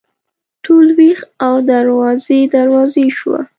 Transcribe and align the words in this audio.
ټول 0.63 0.85
ویښ 0.97 1.19
او 1.47 1.55
دروازې، 1.69 2.39
دروازې 2.55 3.05
شوه 3.17 3.39